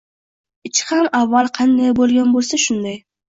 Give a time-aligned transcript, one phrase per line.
[0.69, 2.99] Ichi ham avval qanday boʻlgan boʻlsa, shunday.